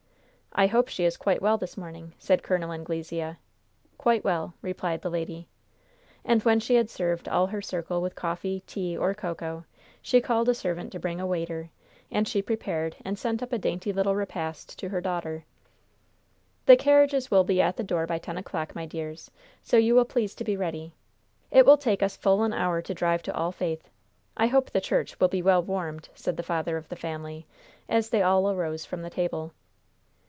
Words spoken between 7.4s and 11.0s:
her circle with coffee, tea, or cocoa, she called a servant to